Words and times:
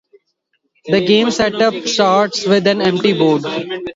The 0.87 1.05
game 1.05 1.29
set 1.29 1.53
up 1.61 1.75
starts 1.85 2.43
with 2.47 2.65
an 2.65 2.81
empty 2.81 3.13
board. 3.15 3.43